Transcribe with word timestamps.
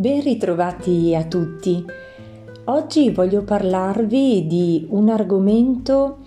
Ben 0.00 0.22
ritrovati 0.22 1.14
a 1.14 1.24
tutti. 1.24 1.84
Oggi 2.64 3.10
voglio 3.10 3.42
parlarvi 3.42 4.46
di 4.46 4.86
un 4.88 5.10
argomento 5.10 6.20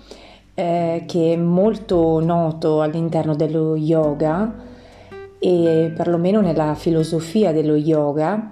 eh, 0.53 1.05
che 1.07 1.33
è 1.33 1.35
molto 1.37 2.23
noto 2.23 2.83
all'interno 2.83 3.35
dello 3.35 3.75
yoga 3.75 4.53
e 5.39 5.91
perlomeno 5.95 6.39
nella 6.39 6.75
filosofia 6.75 7.51
dello 7.51 7.75
yoga 7.75 8.51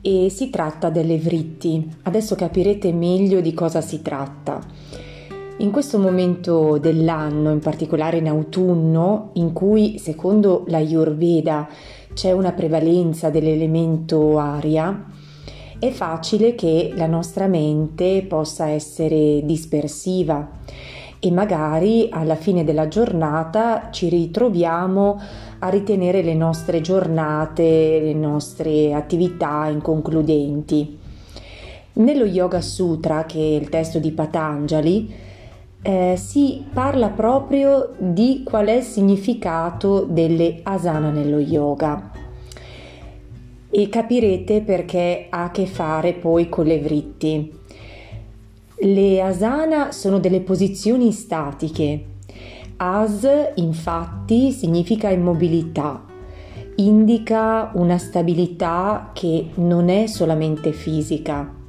e 0.00 0.30
si 0.30 0.48
tratta 0.48 0.88
delle 0.88 1.18
vritti. 1.18 1.86
Adesso 2.04 2.34
capirete 2.34 2.94
meglio 2.94 3.42
di 3.42 3.52
cosa 3.52 3.82
si 3.82 4.00
tratta. 4.00 4.58
In 5.62 5.70
questo 5.70 6.00
momento 6.00 6.78
dell'anno, 6.78 7.52
in 7.52 7.60
particolare 7.60 8.16
in 8.16 8.26
autunno, 8.26 9.30
in 9.34 9.52
cui 9.52 9.96
secondo 9.96 10.64
la 10.66 10.78
Ayurveda 10.78 11.68
c'è 12.12 12.32
una 12.32 12.50
prevalenza 12.50 13.30
dell'elemento 13.30 14.38
aria, 14.38 15.04
è 15.78 15.90
facile 15.90 16.56
che 16.56 16.92
la 16.96 17.06
nostra 17.06 17.46
mente 17.46 18.24
possa 18.28 18.70
essere 18.70 19.42
dispersiva 19.44 20.50
e 21.20 21.30
magari 21.30 22.08
alla 22.10 22.34
fine 22.34 22.64
della 22.64 22.88
giornata 22.88 23.90
ci 23.92 24.08
ritroviamo 24.08 25.20
a 25.60 25.68
ritenere 25.68 26.22
le 26.22 26.34
nostre 26.34 26.80
giornate, 26.80 28.00
le 28.00 28.14
nostre 28.14 28.94
attività 28.94 29.68
inconcludenti. 29.68 30.98
Nello 31.94 32.24
Yoga 32.24 32.60
Sutra, 32.60 33.26
che 33.26 33.38
è 33.38 33.60
il 33.60 33.68
testo 33.68 34.00
di 34.00 34.10
Patanjali, 34.10 35.30
eh, 35.82 36.14
si 36.16 36.64
parla 36.72 37.08
proprio 37.08 37.94
di 37.98 38.42
qual 38.44 38.66
è 38.66 38.76
il 38.76 38.82
significato 38.84 40.04
delle 40.04 40.60
asana 40.62 41.10
nello 41.10 41.40
yoga 41.40 42.10
e 43.68 43.88
capirete 43.88 44.60
perché 44.60 45.26
ha 45.28 45.44
a 45.44 45.50
che 45.50 45.66
fare 45.66 46.12
poi 46.12 46.48
con 46.48 46.66
le 46.66 46.78
vritti. 46.78 47.60
Le 48.76 49.20
asana 49.22 49.92
sono 49.92 50.18
delle 50.18 50.40
posizioni 50.40 51.10
statiche. 51.10 52.04
As 52.76 53.26
infatti 53.54 54.50
significa 54.50 55.08
immobilità, 55.08 56.04
indica 56.76 57.70
una 57.74 57.96
stabilità 57.98 59.10
che 59.12 59.50
non 59.54 59.88
è 59.88 60.06
solamente 60.06 60.72
fisica 60.72 61.60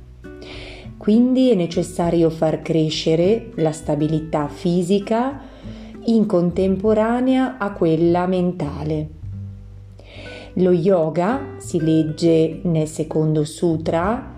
quindi 1.03 1.51
è 1.51 1.55
necessario 1.55 2.29
far 2.29 2.61
crescere 2.61 3.51
la 3.55 3.73
stabilità 3.73 4.47
fisica 4.47 5.41
in 6.05 6.25
contemporanea 6.25 7.57
a 7.57 7.73
quella 7.73 8.25
mentale. 8.25 9.09
Lo 10.53 10.71
yoga, 10.71 11.55
si 11.57 11.81
legge 11.81 12.61
nel 12.63 12.87
secondo 12.87 13.43
sutra, 13.43 14.33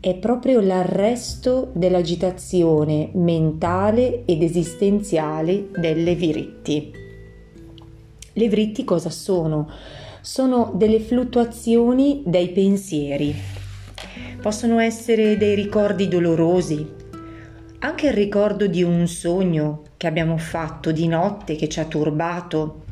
è 0.00 0.16
proprio 0.16 0.58
l'arresto 0.58 1.70
dell'agitazione 1.72 3.10
mentale 3.12 4.24
ed 4.24 4.42
esistenziale 4.42 5.68
delle 5.70 6.16
viritti. 6.16 6.90
Le 8.32 8.48
viritti 8.48 8.82
cosa 8.82 9.10
sono? 9.10 9.70
Sono 10.20 10.72
delle 10.74 10.98
fluttuazioni 10.98 12.24
dei 12.26 12.48
pensieri 12.48 13.65
possono 14.40 14.78
essere 14.78 15.36
dei 15.36 15.54
ricordi 15.54 16.08
dolorosi, 16.08 16.88
anche 17.80 18.06
il 18.06 18.12
ricordo 18.12 18.66
di 18.66 18.82
un 18.82 19.06
sogno 19.06 19.82
che 19.96 20.06
abbiamo 20.06 20.36
fatto 20.38 20.92
di 20.92 21.06
notte 21.06 21.56
che 21.56 21.68
ci 21.68 21.80
ha 21.80 21.84
turbato 21.84 22.84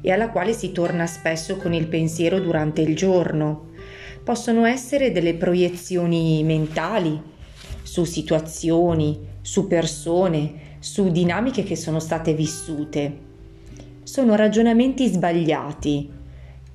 e 0.00 0.10
alla 0.10 0.30
quale 0.30 0.52
si 0.52 0.72
torna 0.72 1.06
spesso 1.06 1.56
con 1.56 1.72
il 1.72 1.86
pensiero 1.86 2.38
durante 2.38 2.80
il 2.80 2.94
giorno. 2.94 3.70
Possono 4.22 4.64
essere 4.64 5.12
delle 5.12 5.34
proiezioni 5.34 6.42
mentali 6.44 7.20
su 7.82 8.04
situazioni, 8.04 9.18
su 9.40 9.66
persone, 9.66 10.76
su 10.80 11.10
dinamiche 11.10 11.62
che 11.62 11.76
sono 11.76 11.98
state 11.98 12.34
vissute. 12.34 13.24
Sono 14.02 14.34
ragionamenti 14.34 15.08
sbagliati, 15.08 16.10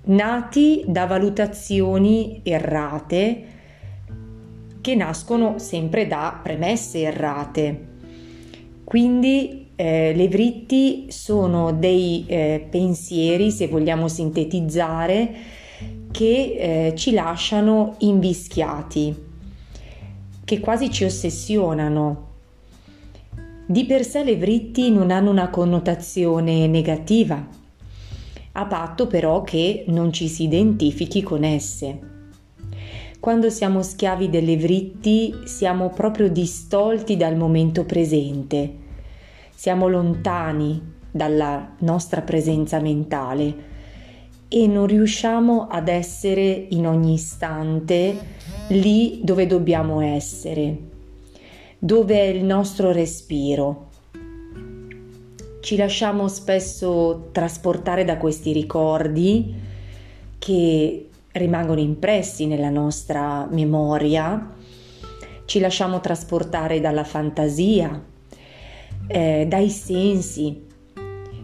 nati 0.04 0.84
da 0.88 1.06
valutazioni 1.06 2.42
errate 2.44 3.44
che 4.82 4.96
nascono 4.96 5.60
sempre 5.60 6.08
da 6.08 6.40
premesse 6.42 7.02
errate. 7.02 7.88
Quindi 8.84 9.70
eh, 9.76 10.14
le 10.14 10.28
vritti 10.28 11.06
sono 11.10 11.72
dei 11.72 12.26
eh, 12.28 12.68
pensieri, 12.70 13.52
se 13.52 13.68
vogliamo 13.68 14.08
sintetizzare, 14.08 15.34
che 16.12 16.90
eh, 16.90 16.96
ci 16.96 17.12
lasciano 17.12 17.96
invischiati, 18.00 19.16
che 20.44 20.60
quasi 20.60 20.92
ci 20.92 21.06
ossessionano. 21.06 22.30
Di 23.66 23.86
per 23.86 24.04
sé 24.04 24.24
le 24.24 24.36
vritti 24.36 24.92
non 24.92 25.12
hanno 25.12 25.30
una 25.30 25.50
connotazione 25.50 26.68
negativa, 26.68 27.48
a 28.54 28.66
patto 28.66 29.08
però 29.08 29.44
che 29.44 29.86
non 29.88 30.12
ci 30.12 30.28
si 30.28 30.44
identifichi 30.44 31.22
con 31.24 31.44
esse. 31.44 32.00
Quando 33.20 33.50
siamo 33.50 33.84
schiavi 33.84 34.30
delle 34.30 34.58
vritti 34.58 35.42
siamo 35.46 35.90
proprio 35.90 36.30
distolti 36.30 37.18
dal 37.18 37.38
momento 37.38 37.86
presente, 37.86 38.74
siamo 39.54 39.88
lontani 39.88 40.82
dalla 41.12 41.76
nostra 41.80 42.22
presenza 42.22 42.80
mentale 42.80 43.70
e 44.48 44.68
non 44.68 44.88
riusciamo 44.88 45.68
ad 45.70 45.88
essere 45.88 46.66
in 46.72 46.88
ogni 46.88 47.14
istante 47.14 48.18
lì 48.70 49.22
dove 49.24 49.46
dobbiamo 49.46 50.02
essere, 50.02 50.78
dove 51.78 52.16
è 52.16 52.26
il 52.26 52.44
nostro 52.44 52.92
respiro. 52.92 53.91
Ci 55.62 55.76
lasciamo 55.76 56.28
spesso 56.28 57.30
trasportare 57.32 58.04
da 58.04 58.18
questi 58.18 58.52
ricordi 58.52 59.54
che 60.40 61.10
rimangono 61.34 61.80
impressi 61.80 62.48
nella 62.48 62.72
nostra 62.72 63.48
memoria, 63.48 64.56
ci 65.46 65.60
lasciamo 65.60 66.00
trasportare 66.00 66.80
dalla 66.80 67.04
fantasia, 67.04 68.04
eh, 69.06 69.46
dai 69.48 69.70
sensi 69.70 70.66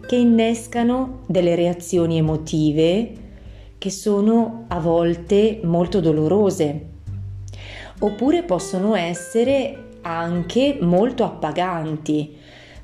che 0.08 0.16
innescano 0.16 1.20
delle 1.28 1.54
reazioni 1.54 2.18
emotive 2.18 3.12
che 3.78 3.92
sono 3.92 4.66
a 4.70 4.80
volte 4.80 5.60
molto 5.64 6.00
dolorose, 6.00 6.88
oppure 8.00 8.42
possono 8.42 8.96
essere 8.96 9.90
anche 10.02 10.80
molto 10.82 11.24
appaganti. 11.24 12.37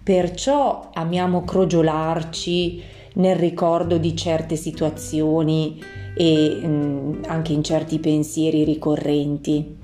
Perciò 0.04 0.90
amiamo 0.94 1.46
crogiolarci 1.46 2.84
nel 3.14 3.38
ricordo 3.38 3.98
di 3.98 4.14
certe 4.18 4.58
situazioni 4.58 5.82
e 6.14 6.60
mh, 6.62 6.68
mm, 6.68 7.24
anche 7.28 7.54
in 7.54 7.64
certi 7.64 8.00
pensieri 8.00 8.66
ricorrenti. 8.66 9.78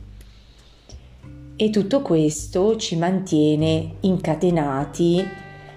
E 1.55 1.69
tutto 1.69 2.01
questo 2.01 2.75
ci 2.75 2.97
mantiene 2.97 3.95
incatenati 4.01 5.25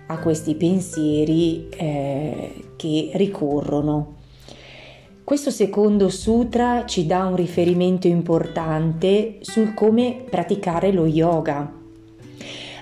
a 0.07 0.19
questi 0.19 0.57
pensieri 0.57 1.69
eh, 1.71 2.65
che 2.77 3.11
ricorrono. 3.15 4.17
Questo 5.23 5.51
secondo 5.51 6.09
sutra 6.09 6.85
ci 6.85 7.07
dà 7.07 7.27
un 7.27 7.37
riferimento 7.37 8.09
importante 8.09 9.39
sul 9.41 9.73
come 9.73 10.25
praticare 10.29 10.91
lo 10.91 11.07
yoga. 11.07 11.82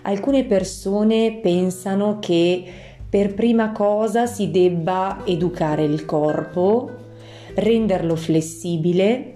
Alcune 0.03 0.45
persone 0.45 1.39
pensano 1.43 2.19
che 2.21 2.65
per 3.09 3.35
prima 3.35 3.73
cosa 3.73 4.27
si 4.27 4.51
debba 4.51 5.23
educare 5.27 5.85
il 5.85 6.05
corpo 6.05 7.09
renderlo 7.55 8.17
flessibile 8.17 9.35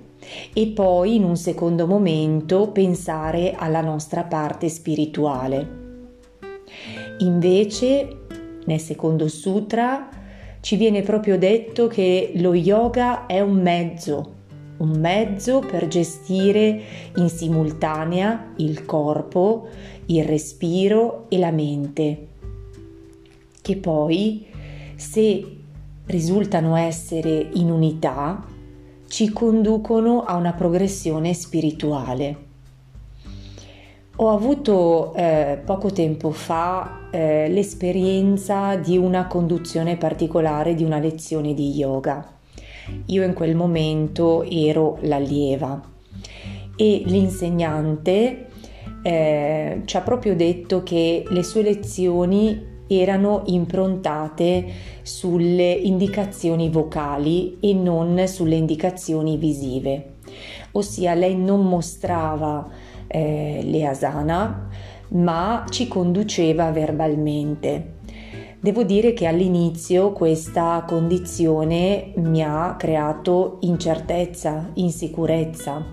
e 0.52 0.66
poi 0.69 1.16
in 1.16 1.25
un 1.25 1.37
secondo 1.37 1.87
momento 1.87 2.70
pensare 2.70 3.52
alla 3.56 3.81
nostra 3.81 4.25
parte 4.25 4.69
spirituale. 4.69 5.82
Invece, 7.19 8.20
nel 8.64 8.81
secondo 8.81 9.28
sutra 9.28 10.08
ci 10.61 10.76
viene 10.76 11.02
proprio 11.02 11.37
detto 11.37 11.87
che 11.88 12.32
lo 12.37 12.55
yoga 12.55 13.26
è 13.26 13.40
un 13.40 13.61
mezzo, 13.61 14.32
un 14.79 14.99
mezzo 14.99 15.61
per 15.61 15.88
gestire 15.88 16.82
in 17.17 17.29
simultanea 17.29 18.53
il 18.56 18.85
corpo, 18.85 19.69
il 20.06 20.25
respiro 20.25 21.26
e 21.29 21.38
la 21.38 21.50
mente, 21.50 22.29
che 23.61 23.76
poi 23.76 24.47
se 24.97 25.56
risultano 26.06 26.76
essere 26.76 27.49
in 27.55 27.71
unità 27.71 28.44
ci 29.06 29.31
conducono 29.31 30.25
a 30.25 30.35
una 30.35 30.53
progressione 30.53 31.32
spirituale. 31.35 32.43
Ho 34.17 34.31
avuto 34.31 35.12
eh, 35.15 35.61
poco 35.65 35.91
tempo 35.91 36.31
fa 36.31 37.09
eh, 37.11 37.49
l'esperienza 37.49 38.76
di 38.76 38.97
una 38.97 39.26
conduzione 39.26 39.97
particolare 39.97 40.75
di 40.75 40.85
una 40.85 40.99
lezione 40.99 41.53
di 41.53 41.71
yoga. 41.71 42.25
Io 43.06 43.22
in 43.22 43.32
quel 43.34 43.54
momento 43.54 44.42
ero 44.42 44.98
l'allieva 45.02 45.81
e 46.76 47.02
l'insegnante 47.06 48.46
eh, 49.02 49.82
ci 49.84 49.96
ha 49.96 50.00
proprio 50.00 50.34
detto 50.34 50.82
che 50.82 51.25
le 51.28 51.42
sue 51.42 51.62
lezioni 51.62 52.72
erano 52.86 53.42
improntate 53.46 54.66
sulle 55.02 55.70
indicazioni 55.70 56.69
vocali 56.69 57.58
e 57.60 57.72
non 57.72 58.26
sulle 58.26 58.56
indicazioni 58.56 59.37
visive, 59.37 60.16
ossia 60.72 61.14
lei 61.14 61.37
non 61.37 61.66
mostrava 61.66 62.69
eh, 63.06 63.60
le 63.62 63.87
asana 63.87 64.69
ma 65.08 65.64
ci 65.69 65.87
conduceva 65.87 66.70
verbalmente. 66.70 67.94
Devo 68.64 68.82
dire 68.82 69.12
che 69.12 69.26
all'inizio 69.26 70.12
questa 70.12 70.84
condizione 70.87 72.12
mi 72.14 72.43
ha 72.43 72.76
creato 72.78 73.58
incertezza, 73.61 74.70
insicurezza, 74.72 75.84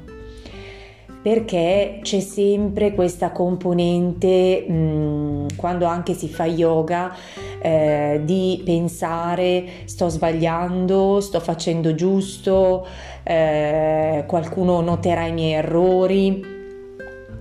perché 1.22 2.00
c'è 2.02 2.22
sempre 2.22 2.94
questa 2.94 3.34
componente 3.34 4.64
mh, 4.66 4.74
mm, 4.74 5.48
quando 5.58 5.84
anche 5.84 6.14
si 6.14 6.30
fa 6.30 6.46
yoga 6.46 7.14
eh, 7.62 8.22
di 8.24 8.62
pensare 8.64 9.66
sto 9.84 10.08
sbagliando, 10.08 11.20
sto 11.20 11.42
facendo 11.42 11.94
giusto, 11.94 12.88
eh, 13.24 14.24
qualcuno 14.26 14.80
noterà 14.80 15.26
i 15.26 15.34
miei 15.34 15.56
errori. 15.56 16.61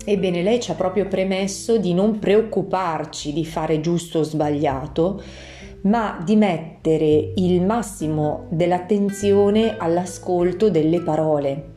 Ebbene, 0.02 0.43
lei 0.43 0.61
ci 0.61 0.70
ha 0.70 0.75
proprio 0.75 1.06
premesso 1.06 1.76
di 1.76 1.93
non 1.93 2.19
preoccuparci 2.19 3.32
di 3.32 3.44
fare 3.44 3.81
giusto 3.81 4.20
o 4.20 4.23
sbagliato, 4.23 5.23
ma 5.82 6.20
di 6.25 6.37
mettere 6.37 7.32
il 7.37 7.62
massimo 7.62 8.47
dell'attenzione 8.50 9.76
all'ascolto 9.76 10.70
delle 10.70 11.00
parole. 11.02 11.69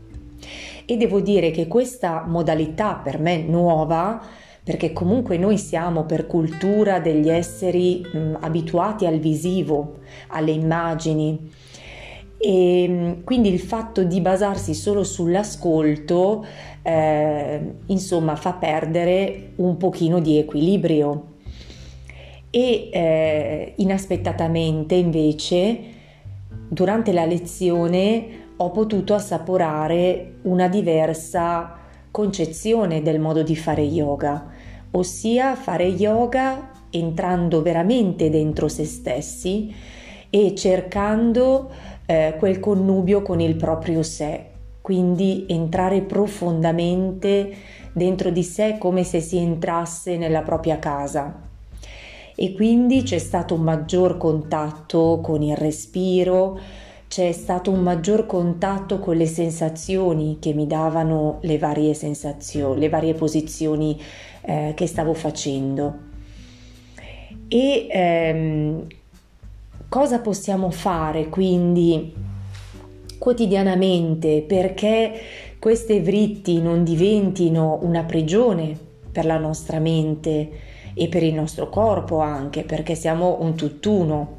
E 0.86 0.98
devo 0.98 1.20
dire 1.20 1.52
che 1.52 1.68
questa 1.68 2.24
modalità 2.26 2.96
per 2.96 3.20
me 3.20 3.38
nuova 3.44 4.22
perché 4.64 4.94
comunque 4.94 5.38
noi 5.38 5.58
siamo 5.58 6.06
per 6.06 6.26
cultura 6.26 7.00
degli 7.00 7.30
esseri 7.30 8.02
mh, 8.02 8.38
abituati 8.40 9.06
al 9.06 9.20
visivo, 9.20 10.00
alle 10.28 10.52
immagini 10.52 11.52
e 12.46 13.22
quindi 13.24 13.54
il 13.54 13.60
fatto 13.62 14.04
di 14.04 14.20
basarsi 14.20 14.74
solo 14.74 15.06
sull'ascolto 15.06 16.46
eh, 16.82 17.76
insomma 17.86 18.36
fa 18.36 18.52
perdere 18.52 19.54
un 19.56 19.78
pochino 19.78 20.20
di 20.20 20.38
equilibrio. 20.38 21.36
E 22.50 22.90
eh, 22.92 23.74
inaspettatamente 23.78 24.96
invece 24.96 25.80
durante 26.68 27.14
la 27.14 27.24
lezione 27.24 28.26
ho 28.58 28.72
potuto 28.72 29.14
assaporare 29.14 30.40
una 30.42 30.68
diversa 30.68 31.78
concezione 32.12 33.02
del 33.02 33.22
modo 33.22 33.42
di 33.42 33.56
fare 33.56 33.84
yoga, 33.84 34.52
ossia 34.92 35.56
fare 35.56 35.86
yoga 35.86 36.72
entrando 36.90 37.62
veramente 37.62 38.30
dentro 38.30 38.68
se 38.68 38.84
stessi 38.84 39.74
e 40.30 40.56
cercando 40.56 41.70
eh, 42.06 42.36
quel 42.38 42.60
connubio 42.60 43.22
con 43.22 43.40
il 43.40 43.56
proprio 43.56 44.04
sé, 44.04 44.46
quindi 44.82 45.46
entrare 45.48 46.02
profondamente 46.02 47.56
dentro 47.94 48.30
di 48.30 48.44
sé 48.44 48.78
come 48.78 49.04
se 49.04 49.22
si 49.22 49.38
entrasse 49.38 50.18
nella 50.18 50.42
propria 50.42 50.80
casa. 50.80 51.52
E 52.36 52.54
quindi 52.54 53.04
c'è 53.04 53.20
stato 53.20 53.54
un 53.54 53.62
maggior 53.62 54.18
contatto 54.18 55.20
con 55.22 55.42
il 55.44 55.56
respiro, 55.56 56.60
c'è 57.08 57.32
stato 57.32 57.70
un 57.70 57.82
maggior 57.82 58.26
contatto 58.26 58.98
con 58.98 59.16
le 59.16 59.28
sensazioni 59.28 60.38
che 60.40 60.52
mi 60.54 60.66
davano 60.66 61.38
le 61.42 61.60
varie 61.60 61.94
sensazioni, 61.94 62.80
le 62.80 62.90
varie 62.90 63.14
posizioni 63.14 64.02
eh, 64.42 64.74
che 64.76 64.88
stavo 64.88 65.14
facendo. 65.14 66.12
E 67.48 67.88
ehm, 67.88 68.88
cosa 69.94 70.18
possiamo 70.22 70.72
fare 70.72 71.30
quindi 71.30 72.12
quotidianamente? 73.20 74.42
Perché 74.42 75.14
queste 75.60 76.02
vritti 76.02 76.60
non 76.60 76.84
diventino 76.84 77.78
una 77.84 78.02
prigione 78.04 78.76
per 79.12 79.26
la 79.26 79.38
nostra 79.38 79.78
mente 79.78 80.50
e 80.96 81.08
per 81.10 81.22
il 81.22 81.36
nostro 81.36 81.70
corpo 81.70 82.22
anche, 82.22 82.64
perché 82.64 82.96
siamo 82.96 83.38
un 83.42 83.54
tutt'uno. 83.54 84.38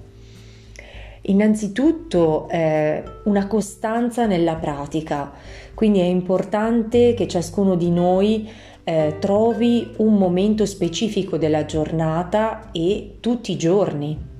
Innanzitutto 1.20 2.48
eh, 2.48 3.04
una 3.26 3.46
costanza 3.46 4.26
nella 4.26 4.56
pratica, 4.56 5.30
quindi 5.74 6.00
è 6.00 6.06
importante 6.06 7.14
che 7.14 7.28
ciascuno 7.28 7.76
di 7.76 7.90
noi 7.90 8.50
eh, 8.82 9.18
trovi 9.20 9.88
un 9.98 10.14
momento 10.14 10.66
specifico 10.66 11.38
della 11.38 11.64
giornata 11.64 12.72
e 12.72 13.18
tutti 13.20 13.52
i 13.52 13.56
giorni, 13.56 14.32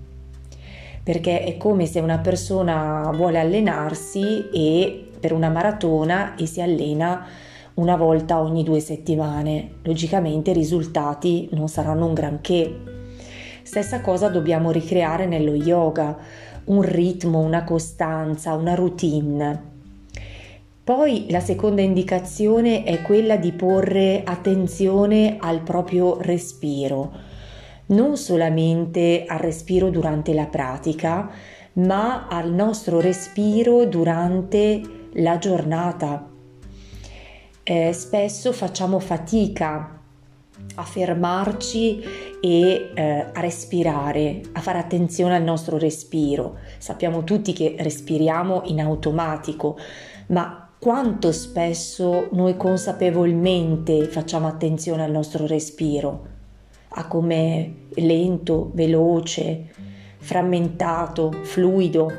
perché 1.05 1.45
è 1.45 1.59
come 1.59 1.85
se 1.85 2.01
una 2.01 2.19
persona 2.19 3.11
vuole 3.15 3.39
allenarsi 3.39 4.49
e 4.51 5.11
per 5.21 5.33
una 5.33 5.51
maratona 5.51 6.35
e 6.35 6.47
si 6.47 6.62
allena 6.62 7.27
una 7.75 7.97
volta 7.97 8.41
ogni 8.41 8.65
due 8.65 8.81
settimane. 8.81 9.77
Logicamente 9.83 10.51
i 10.51 10.55
risultati 10.55 11.49
non 11.53 11.69
saranno 11.69 12.06
un 12.06 12.15
granché. 12.15 12.75
Stessa 13.62 14.01
cosa 14.01 14.29
dobbiamo 14.29 14.71
ricreare 14.71 15.27
nello 15.27 15.55
yoga 15.55 16.17
un 16.65 16.81
ritmo, 16.83 17.41
una 17.41 17.65
costanza, 17.65 18.55
una 18.55 18.75
routine. 18.75 19.73
Poi 20.85 21.27
la 21.31 21.41
seconda 21.41 21.81
indicazione 21.81 22.85
è 22.85 23.00
quella 23.03 23.37
di 23.37 23.53
porre 23.53 24.23
attenzione 24.25 25.37
al 25.39 25.61
proprio 25.61 26.19
respiro, 26.21 27.11
non 27.87 28.17
solamente 28.17 29.25
al 29.27 29.39
respiro 29.39 29.91
durante 29.91 30.33
la 30.33 30.47
pratica, 30.47 31.31
ma 31.75 32.29
al 32.29 32.53
nostro 32.53 33.01
respiro 33.01 33.85
durante 33.87 34.81
la 35.15 35.39
giornata. 35.39 36.29
Eh, 37.63 37.93
spesso 37.93 38.53
facciamo 38.53 38.99
fatica 38.99 40.01
a 40.77 40.83
fermarci 40.83 42.03
e 42.41 42.91
eh, 42.95 43.31
a 43.33 43.41
respirare, 43.41 44.41
a 44.53 44.61
fare 44.61 44.79
attenzione 44.79 45.37
al 45.37 45.43
nostro 45.43 45.79
respiro. 45.79 46.59
Sappiamo 46.79 47.25
tutti 47.25 47.53
che 47.53 47.76
respiriamo 47.79 48.62
in 48.67 48.81
automatico, 48.81 49.76
ma 50.29 50.69
quanto 50.79 51.33
spesso 51.33 52.29
noi 52.33 52.57
consapevolmente 52.57 54.05
facciamo 54.09 54.47
attenzione 54.47 55.03
al 55.03 55.11
nostro 55.11 55.47
respiro, 55.47 56.33
a 56.97 57.07
come 57.07 57.75
lento, 57.95 58.71
veloce, 58.75 59.71
frammentato, 60.19 61.33
fluido. 61.43 62.13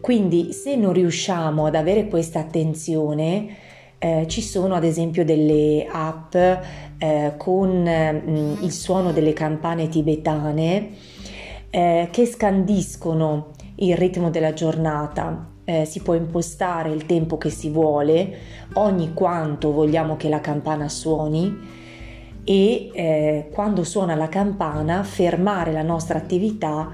Quindi 0.00 0.52
se 0.52 0.76
non 0.76 0.92
riusciamo 0.92 1.66
ad 1.66 1.74
avere 1.74 2.08
questa 2.08 2.40
attenzione, 2.40 3.56
eh, 3.98 4.24
ci 4.28 4.40
sono 4.40 4.74
ad 4.74 4.84
esempio 4.84 5.24
delle 5.24 5.86
app 5.90 6.34
eh, 6.34 7.34
con 7.36 7.82
mm, 7.82 8.62
il 8.62 8.72
suono 8.72 9.12
delle 9.12 9.34
campane 9.34 9.88
tibetane 9.88 10.90
eh, 11.68 12.08
che 12.10 12.26
scandiscono 12.26 13.50
il 13.76 13.96
ritmo 13.96 14.30
della 14.30 14.54
giornata. 14.54 15.48
Eh, 15.64 15.84
si 15.84 16.00
può 16.00 16.14
impostare 16.14 16.90
il 16.90 17.06
tempo 17.06 17.36
che 17.36 17.50
si 17.50 17.68
vuole, 17.68 18.38
ogni 18.74 19.12
quanto 19.12 19.70
vogliamo 19.70 20.16
che 20.16 20.28
la 20.28 20.40
campana 20.40 20.88
suoni 20.88 21.78
e 22.50 22.90
eh, 22.92 23.48
quando 23.52 23.84
suona 23.84 24.16
la 24.16 24.28
campana 24.28 25.04
fermare 25.04 25.70
la 25.70 25.84
nostra 25.84 26.18
attività 26.18 26.90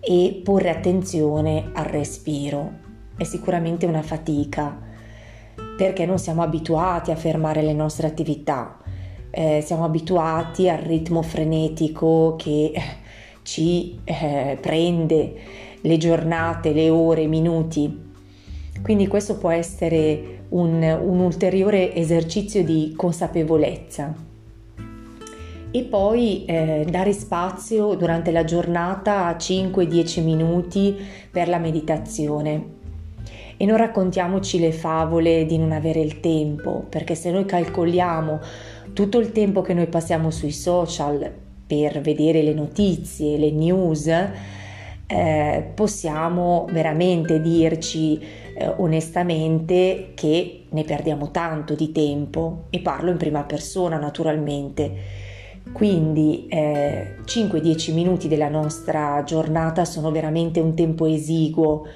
e 0.00 0.40
porre 0.42 0.70
attenzione 0.70 1.70
al 1.74 1.84
respiro. 1.84 2.72
È 3.14 3.24
sicuramente 3.24 3.84
una 3.84 4.00
fatica 4.00 4.74
perché 5.76 6.06
non 6.06 6.18
siamo 6.18 6.40
abituati 6.40 7.10
a 7.10 7.16
fermare 7.16 7.60
le 7.60 7.74
nostre 7.74 8.06
attività, 8.06 8.78
eh, 9.30 9.60
siamo 9.62 9.84
abituati 9.84 10.70
al 10.70 10.78
ritmo 10.78 11.20
frenetico 11.20 12.34
che 12.38 12.72
ci 13.42 14.00
eh, 14.02 14.56
prende 14.58 15.34
le 15.78 15.96
giornate, 15.98 16.72
le 16.72 16.88
ore, 16.88 17.20
i 17.20 17.28
minuti. 17.28 18.14
Quindi 18.80 19.06
questo 19.08 19.36
può 19.36 19.50
essere 19.50 20.44
un, 20.48 20.82
un 20.82 21.18
ulteriore 21.20 21.94
esercizio 21.94 22.64
di 22.64 22.94
consapevolezza. 22.96 24.35
E 25.70 25.82
poi 25.82 26.44
eh, 26.46 26.86
dare 26.88 27.12
spazio 27.12 27.94
durante 27.94 28.30
la 28.30 28.44
giornata 28.44 29.26
a 29.26 29.36
5-10 29.36 30.22
minuti 30.22 30.96
per 31.30 31.48
la 31.48 31.58
meditazione 31.58 32.74
e 33.58 33.64
non 33.64 33.76
raccontiamoci 33.76 34.58
le 34.58 34.72
favole 34.72 35.46
di 35.46 35.58
non 35.58 35.72
avere 35.72 36.00
il 36.00 36.20
tempo, 36.20 36.84
perché 36.88 37.14
se 37.14 37.30
noi 37.30 37.46
calcoliamo 37.46 38.40
tutto 38.92 39.18
il 39.18 39.32
tempo 39.32 39.62
che 39.62 39.74
noi 39.74 39.86
passiamo 39.86 40.30
sui 40.30 40.52
social 40.52 41.32
per 41.66 42.00
vedere 42.00 42.42
le 42.42 42.52
notizie, 42.52 43.38
le 43.38 43.50
news, 43.50 44.06
eh, 45.08 45.70
possiamo 45.74 46.66
veramente 46.70 47.40
dirci 47.40 48.18
eh, 48.18 48.66
onestamente 48.76 50.12
che 50.14 50.64
ne 50.68 50.84
perdiamo 50.84 51.30
tanto 51.30 51.74
di 51.74 51.92
tempo 51.92 52.64
e 52.70 52.80
parlo 52.80 53.10
in 53.10 53.16
prima 53.16 53.44
persona 53.44 53.98
naturalmente. 53.98 55.24
Quindi 55.72 56.46
eh, 56.48 57.16
5-10 57.24 57.92
minuti 57.92 58.28
della 58.28 58.48
nostra 58.48 59.22
giornata 59.24 59.84
sono 59.84 60.10
veramente 60.10 60.60
un 60.60 60.74
tempo 60.74 61.06
esiguo 61.06 61.86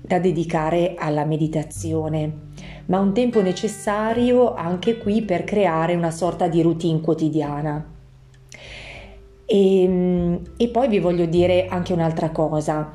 da 0.00 0.18
dedicare 0.18 0.94
alla 0.98 1.24
meditazione, 1.24 2.32
ma 2.86 2.98
un 2.98 3.14
tempo 3.14 3.40
necessario 3.40 4.54
anche 4.54 4.98
qui 4.98 5.22
per 5.22 5.44
creare 5.44 5.94
una 5.94 6.10
sorta 6.10 6.48
di 6.48 6.60
routine 6.60 7.00
quotidiana. 7.00 7.92
E, 9.46 9.82
ehm, 9.82 10.40
e 10.56 10.68
poi 10.68 10.88
vi 10.88 10.98
voglio 10.98 11.26
dire 11.26 11.66
anche 11.66 11.92
un'altra 11.92 12.30
cosa 12.30 12.92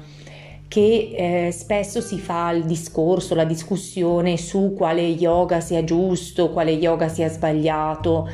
che 0.68 1.48
eh, 1.48 1.52
spesso 1.52 2.00
si 2.00 2.20
fa 2.20 2.52
il 2.52 2.66
discorso, 2.66 3.34
la 3.34 3.44
discussione 3.44 4.38
su 4.38 4.76
quale 4.78 5.02
yoga 5.02 5.62
sia 5.62 5.84
giusto, 5.84 6.52
quale 6.52 6.72
yoga 6.72 7.08
sia 7.08 7.28
sbagliato. 7.28 8.30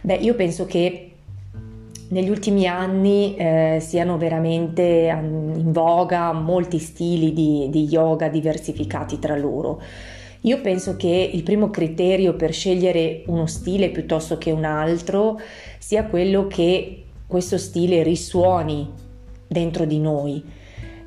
Beh, 0.00 0.16
io 0.16 0.34
penso 0.34 0.66
che 0.66 1.12
negli 2.08 2.28
ultimi 2.28 2.66
anni 2.66 3.34
eh, 3.36 3.78
siano 3.80 4.16
veramente 4.16 4.82
in 4.82 5.72
voga 5.72 6.32
molti 6.32 6.78
stili 6.78 7.32
di, 7.32 7.68
di 7.70 7.84
yoga 7.84 8.28
diversificati 8.28 9.18
tra 9.18 9.36
loro. 9.36 9.80
Io 10.42 10.60
penso 10.60 10.96
che 10.96 11.30
il 11.32 11.42
primo 11.42 11.70
criterio 11.70 12.34
per 12.34 12.52
scegliere 12.52 13.24
uno 13.26 13.46
stile 13.46 13.90
piuttosto 13.90 14.38
che 14.38 14.52
un 14.52 14.64
altro 14.64 15.40
sia 15.78 16.04
quello 16.04 16.46
che 16.46 17.04
questo 17.26 17.58
stile 17.58 18.02
risuoni 18.02 18.88
dentro 19.48 19.84
di 19.84 19.98
noi 19.98 20.44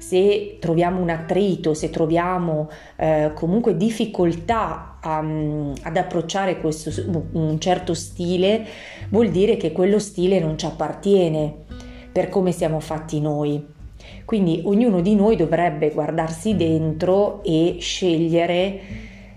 se 0.09 0.57
troviamo 0.59 0.99
un 0.99 1.11
attrito, 1.11 1.75
se 1.75 1.91
troviamo 1.91 2.67
eh, 2.95 3.29
comunque 3.35 3.77
difficoltà 3.77 4.97
a, 4.99 5.21
mm, 5.21 5.73
ad 5.83 5.97
approcciare 5.97 6.59
questo, 6.59 6.89
un 7.33 7.59
certo 7.59 7.93
stile, 7.93 8.65
vuol 9.09 9.29
dire 9.29 9.55
che 9.55 9.71
quello 9.71 9.99
stile 9.99 10.39
non 10.39 10.57
ci 10.57 10.65
appartiene 10.65 11.53
per 12.11 12.29
come 12.29 12.51
siamo 12.51 12.79
fatti 12.79 13.21
noi. 13.21 13.63
Quindi 14.25 14.63
ognuno 14.65 15.01
di 15.01 15.13
noi 15.13 15.35
dovrebbe 15.35 15.91
guardarsi 15.91 16.55
dentro 16.55 17.43
e 17.43 17.77
scegliere 17.79 18.79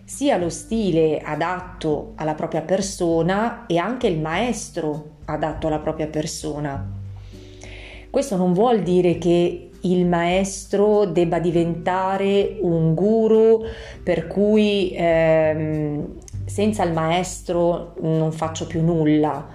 sia 0.04 0.38
lo 0.38 0.48
stile 0.48 1.18
adatto 1.18 2.12
alla 2.14 2.34
propria 2.34 2.62
persona 2.62 3.66
e 3.66 3.76
anche 3.76 4.06
il 4.06 4.18
maestro 4.18 5.16
adatto 5.26 5.66
alla 5.66 5.80
propria 5.80 6.06
persona. 6.06 6.82
Questo 8.08 8.36
non 8.36 8.54
vuol 8.54 8.80
dire 8.80 9.18
che 9.18 9.66
il 9.82 10.06
maestro 10.06 11.06
debba 11.06 11.38
diventare 11.38 12.58
un 12.60 12.94
guru 12.94 13.62
per 14.02 14.26
cui 14.26 14.92
ehm, 14.94 16.06
senza 16.44 16.84
il 16.84 16.92
maestro 16.92 17.94
non 18.00 18.32
faccio 18.32 18.66
più 18.66 18.82
nulla, 18.82 19.48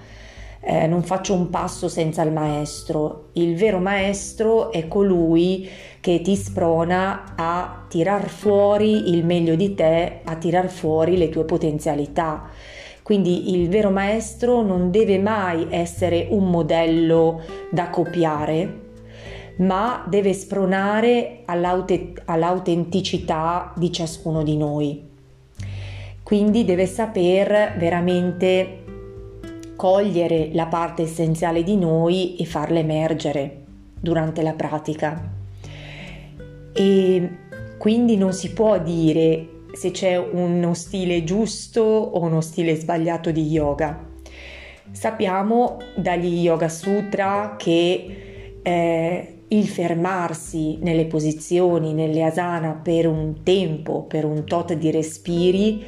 eh, 0.61 0.87
non 0.87 1.03
faccio 1.03 1.33
un 1.33 1.49
passo 1.49 1.87
senza 1.87 2.21
il 2.23 2.31
maestro. 2.31 3.29
Il 3.33 3.55
vero 3.55 3.79
maestro 3.79 4.71
è 4.71 4.87
colui 4.87 5.69
che 5.99 6.21
ti 6.21 6.35
sprona 6.35 7.35
a 7.35 7.85
tirar 7.87 8.27
fuori 8.27 9.13
il 9.13 9.25
meglio 9.25 9.55
di 9.55 9.73
te, 9.75 10.19
a 10.23 10.35
tirar 10.35 10.69
fuori 10.69 11.17
le 11.17 11.29
tue 11.29 11.45
potenzialità. 11.45 12.49
Quindi 13.03 13.53
il 13.53 13.69
vero 13.69 13.89
maestro 13.89 14.61
non 14.61 14.91
deve 14.91 15.17
mai 15.17 15.67
essere 15.69 16.27
un 16.29 16.49
modello 16.49 17.41
da 17.71 17.89
copiare, 17.89 18.86
ma 19.57 20.05
deve 20.07 20.33
spronare 20.33 21.43
all'aut- 21.45 22.21
all'autenticità 22.25 23.73
di 23.75 23.91
ciascuno 23.91 24.43
di 24.43 24.57
noi. 24.57 25.05
Quindi 26.23 26.65
deve 26.65 26.85
saper 26.85 27.75
veramente 27.77 28.83
cogliere 29.75 30.49
la 30.53 30.65
parte 30.65 31.03
essenziale 31.03 31.63
di 31.63 31.77
noi 31.77 32.35
e 32.35 32.45
farla 32.45 32.79
emergere 32.79 33.63
durante 33.99 34.41
la 34.41 34.53
pratica. 34.53 35.35
E 36.73 37.29
quindi 37.77 38.17
non 38.17 38.33
si 38.33 38.51
può 38.51 38.77
dire 38.79 39.47
se 39.73 39.91
c'è 39.91 40.17
uno 40.17 40.73
stile 40.73 41.23
giusto 41.23 41.81
o 41.81 42.19
uno 42.21 42.41
stile 42.41 42.75
sbagliato 42.75 43.31
di 43.31 43.47
yoga. 43.47 44.05
Sappiamo 44.91 45.77
dagli 45.95 46.41
Yoga 46.41 46.69
Sutra 46.69 47.55
che 47.57 48.59
eh, 48.63 49.36
il 49.49 49.67
fermarsi 49.67 50.77
nelle 50.81 51.05
posizioni, 51.05 51.93
nelle 51.93 52.23
asana 52.23 52.73
per 52.73 53.07
un 53.07 53.43
tempo, 53.43 54.03
per 54.03 54.25
un 54.25 54.43
tot 54.43 54.73
di 54.73 54.91
respiri, 54.91 55.85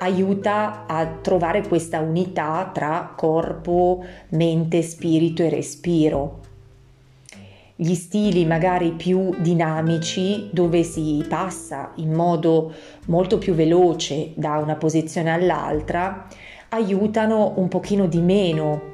aiuta 0.00 0.84
a 0.86 1.06
trovare 1.06 1.66
questa 1.66 2.00
unità 2.00 2.70
tra 2.72 3.14
corpo, 3.16 4.04
mente, 4.30 4.82
spirito 4.82 5.42
e 5.42 5.48
respiro. 5.48 6.40
Gli 7.76 7.94
stili 7.94 8.44
magari 8.44 8.92
più 8.92 9.34
dinamici, 9.38 10.50
dove 10.52 10.82
si 10.82 11.24
passa 11.26 11.92
in 11.96 12.12
modo 12.12 12.72
molto 13.06 13.38
più 13.38 13.54
veloce 13.54 14.32
da 14.34 14.58
una 14.58 14.76
posizione 14.76 15.32
all'altra, 15.32 16.28
aiutano 16.68 17.54
un 17.56 17.68
pochino 17.68 18.06
di 18.06 18.20
meno 18.20 18.92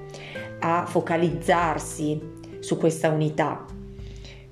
a 0.61 0.85
focalizzarsi 0.87 2.39
su 2.61 2.79
questa 2.79 3.09
unità 3.09 3.79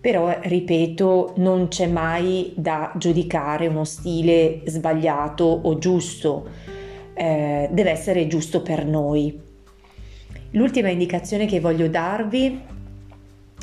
però 0.01 0.39
ripeto 0.41 1.35
non 1.37 1.69
c'è 1.69 1.87
mai 1.87 2.53
da 2.55 2.93
giudicare 2.97 3.67
uno 3.67 3.85
stile 3.85 4.63
sbagliato 4.65 5.45
o 5.45 5.79
giusto, 5.79 6.49
eh, 7.15 7.69
deve 7.71 7.91
essere 7.91 8.27
giusto 8.27 8.63
per 8.63 8.87
noi. 8.87 9.39
L'ultima 10.53 10.89
indicazione 10.89 11.47
che 11.47 11.61
voglio 11.61 11.89
darvi 11.89 12.61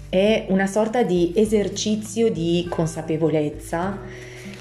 è 0.09 0.45
una 0.49 0.67
sorta 0.67 1.03
di 1.03 1.33
esercizio 1.35 2.31
di 2.31 2.67
consapevolezza 2.69 3.99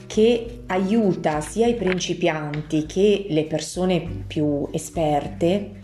che 0.07 0.63
aiuta 0.67 1.41
sia 1.41 1.67
i 1.67 1.75
principianti 1.75 2.87
che 2.87 3.27
le 3.29 3.45
persone 3.45 4.25
più 4.27 4.69
esperte 4.71 5.83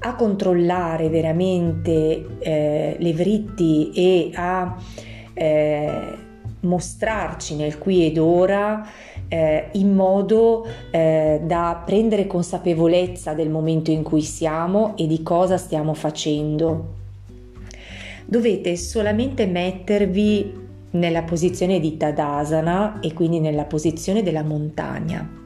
a 0.00 0.14
controllare 0.14 1.08
veramente 1.08 2.38
eh, 2.38 2.96
le 2.98 3.12
vritti 3.12 3.90
e 3.94 4.30
a 4.34 4.76
eh, 5.38 6.16
mostrarci 6.60 7.54
nel 7.54 7.78
qui 7.78 8.06
ed 8.06 8.18
ora 8.18 8.86
eh, 9.28 9.68
in 9.72 9.94
modo 9.94 10.66
eh, 10.90 11.40
da 11.44 11.82
prendere 11.84 12.26
consapevolezza 12.26 13.34
del 13.34 13.50
momento 13.50 13.90
in 13.90 14.02
cui 14.02 14.22
siamo 14.22 14.96
e 14.96 15.06
di 15.06 15.22
cosa 15.22 15.58
stiamo 15.58 15.94
facendo. 15.94 16.94
Dovete 18.24 18.76
solamente 18.76 19.46
mettervi 19.46 20.64
nella 20.90 21.22
posizione 21.22 21.78
di 21.78 21.96
Tadasana 21.96 23.00
e 23.00 23.12
quindi 23.12 23.38
nella 23.38 23.64
posizione 23.64 24.22
della 24.22 24.42
montagna. 24.42 25.44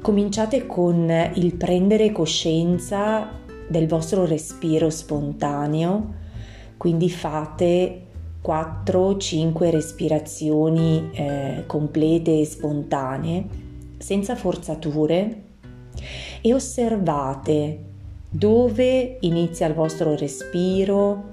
Cominciate 0.00 0.66
con 0.66 1.30
il 1.34 1.54
prendere 1.54 2.12
coscienza 2.12 3.28
del 3.68 3.86
vostro 3.86 4.24
respiro 4.24 4.90
spontaneo, 4.90 6.14
quindi 6.76 7.08
fate 7.10 8.06
4-5 8.44 9.70
respirazioni 9.70 11.10
eh, 11.12 11.64
complete 11.66 12.40
e 12.40 12.44
spontanee, 12.44 13.44
senza 13.98 14.34
forzature, 14.34 15.42
e 16.40 16.52
osservate 16.52 17.84
dove 18.28 19.18
inizia 19.20 19.66
il 19.66 19.74
vostro 19.74 20.16
respiro, 20.16 21.24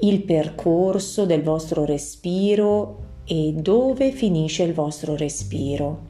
il 0.00 0.22
percorso 0.22 1.24
del 1.24 1.42
vostro 1.42 1.84
respiro 1.84 3.06
e 3.24 3.54
dove 3.56 4.10
finisce 4.10 4.64
il 4.64 4.74
vostro 4.74 5.16
respiro. 5.16 6.06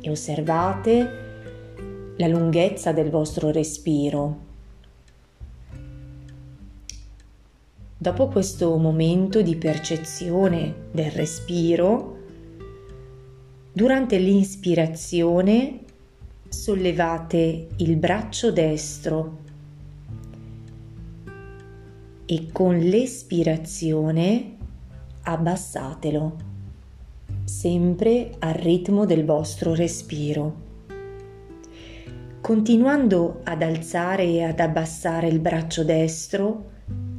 E 0.00 0.10
osservate 0.10 1.26
la 2.16 2.26
lunghezza 2.26 2.92
del 2.92 3.10
vostro 3.10 3.50
respiro 3.50 4.46
Dopo 8.00 8.28
questo 8.28 8.76
momento 8.76 9.42
di 9.42 9.56
percezione 9.56 10.86
del 10.92 11.10
respiro, 11.10 12.16
durante 13.72 14.18
l'inspirazione 14.18 15.80
sollevate 16.48 17.66
il 17.78 17.96
braccio 17.96 18.52
destro 18.52 19.38
e 22.24 22.46
con 22.52 22.78
l'espirazione 22.78 24.56
abbassatelo, 25.22 26.36
sempre 27.42 28.30
al 28.38 28.54
ritmo 28.54 29.06
del 29.06 29.24
vostro 29.24 29.74
respiro. 29.74 30.66
Continuando 32.40 33.40
ad 33.42 33.60
alzare 33.60 34.22
e 34.22 34.44
ad 34.44 34.60
abbassare 34.60 35.26
il 35.26 35.40
braccio 35.40 35.82
destro, 35.82 36.76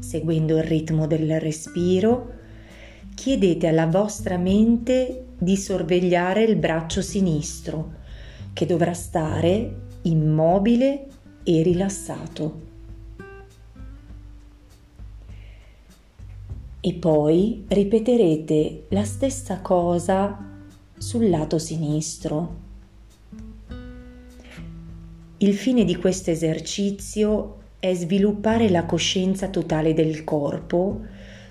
seguendo 0.09 0.57
il 0.57 0.63
ritmo 0.63 1.05
del 1.05 1.39
respiro, 1.39 2.31
chiedete 3.13 3.67
alla 3.67 3.85
vostra 3.85 4.37
mente 4.37 5.25
di 5.37 5.55
sorvegliare 5.55 6.43
il 6.43 6.55
braccio 6.55 7.03
sinistro, 7.03 7.97
che 8.51 8.65
dovrà 8.65 8.93
stare 8.93 9.81
immobile 10.01 11.05
e 11.43 11.61
rilassato. 11.61 12.61
E 16.79 16.93
poi 16.95 17.65
ripeterete 17.67 18.85
la 18.89 19.03
stessa 19.03 19.59
cosa 19.59 20.43
sul 20.97 21.29
lato 21.29 21.59
sinistro. 21.59 22.55
Il 25.37 25.53
fine 25.53 25.85
di 25.85 25.95
questo 25.97 26.31
esercizio 26.31 27.58
è 27.79 27.93
sviluppare 27.93 28.69
la 28.69 28.83
coscienza 28.83 29.47
totale 29.47 29.93
del 29.93 30.23
corpo 30.23 31.01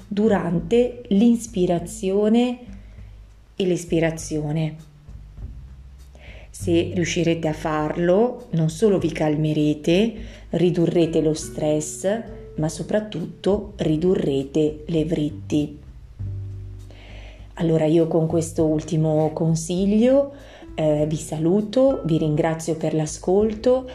durante 0.07 1.03
l'inspirazione 1.09 2.59
e 3.57 3.67
l'espirazione. 3.67 4.77
Se 6.51 6.91
riuscirete 6.95 7.49
a 7.49 7.53
farlo, 7.53 8.49
non 8.51 8.69
solo 8.69 8.99
vi 8.99 9.11
calmerete, 9.11 10.15
ridurrete 10.51 11.21
lo 11.21 11.35
stress, 11.35 12.23
ma 12.57 12.69
soprattutto 12.69 13.73
ridurrete 13.77 14.85
le 14.87 15.05
vritti. 15.05 15.79
Allora 17.55 17.87
io 17.87 18.07
con 18.07 18.27
questo 18.27 18.65
ultimo 18.65 19.31
consiglio 19.33 20.33
eh, 20.75 21.07
vi 21.09 21.17
saluto, 21.17 22.03
vi 22.05 22.19
ringrazio 22.19 22.77
per 22.77 22.95
l'ascolto 22.95 23.89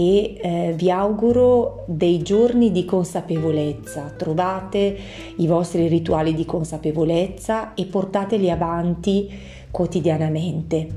e 0.00 0.38
eh, 0.40 0.72
vi 0.74 0.90
auguro 0.90 1.84
dei 1.86 2.22
giorni 2.22 2.72
di 2.72 2.86
consapevolezza. 2.86 4.14
Trovate 4.16 4.96
i 5.36 5.46
vostri 5.46 5.88
rituali 5.88 6.32
di 6.32 6.46
consapevolezza 6.46 7.74
e 7.74 7.84
portateli 7.84 8.50
avanti 8.50 9.28
quotidianamente. 9.70 10.88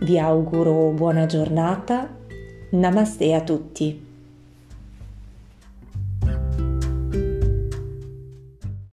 Vi 0.00 0.18
auguro 0.18 0.90
buona 0.90 1.24
giornata. 1.24 2.14
Namaste 2.72 3.32
a 3.32 3.40
tutti. 3.40 4.11